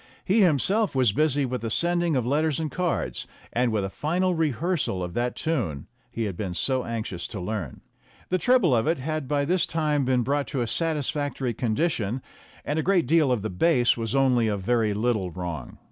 [0.25, 4.33] He himself was busy with the sending of letters and cards, and with a final
[4.33, 7.81] rehearsal of that tune he had been so anxious to learn.
[8.29, 12.23] The treble of it had by this time been brought to a satisfactory condition,
[12.65, 15.77] and a great deal of the bass was only a very little wrong.